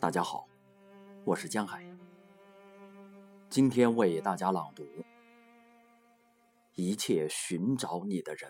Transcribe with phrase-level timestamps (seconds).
[0.00, 0.46] 大家好，
[1.24, 1.84] 我是江海。
[3.50, 4.84] 今天为大家朗读
[6.76, 8.48] 《一切寻找你的人》，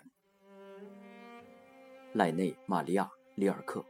[2.13, 3.83] 赖内·玛利亚·里尔克。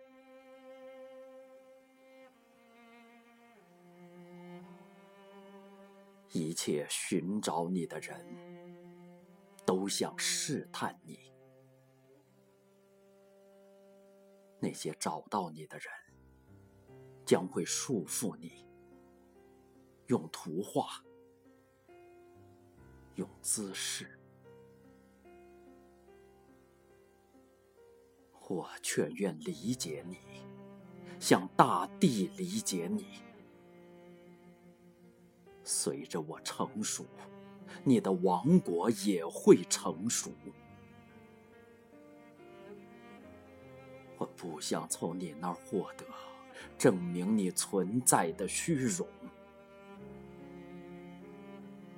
[6.31, 8.25] 一切寻找你的人，
[9.65, 11.17] 都想试探你；
[14.61, 15.85] 那些找到你的人，
[17.29, 18.65] 将会束缚你，
[20.07, 20.99] 用图画，
[23.13, 24.19] 用姿势。
[28.47, 30.17] 我却愿理解你，
[31.19, 33.05] 像大地理解你。
[35.63, 37.05] 随着我成熟，
[37.83, 40.31] 你的王国也会成熟。
[44.17, 46.03] 我不想从你那儿获得。
[46.77, 49.07] 证明你存在的虚荣。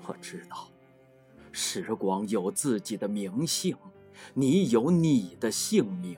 [0.06, 0.68] 我知道，
[1.52, 3.78] 时光有自己的名姓，
[4.34, 6.18] 你有你的姓名。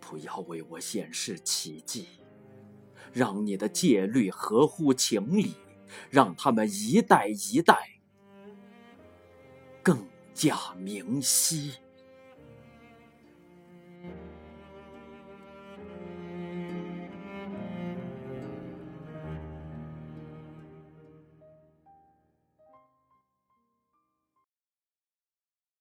[0.00, 2.06] 不要为我显示奇迹，
[3.12, 5.54] 让你的戒律合乎情理，
[6.10, 8.00] 让他们一代一代
[9.82, 11.74] 更加明晰。